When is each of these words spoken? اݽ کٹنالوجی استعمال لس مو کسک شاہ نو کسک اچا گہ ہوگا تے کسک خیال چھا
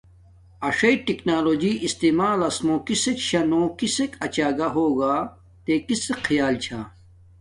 اݽ 0.67 0.79
کٹنالوجی 1.05 1.71
استعمال 1.87 2.37
لس 2.41 2.57
مو 2.65 2.75
کسک 2.87 3.17
شاہ 3.27 3.45
نو 3.49 3.61
کسک 3.79 4.11
اچا 4.25 4.47
گہ 4.57 4.67
ہوگا 4.75 5.15
تے 5.65 5.73
کسک 5.87 6.19
خیال 6.27 6.55
چھا 6.63 6.79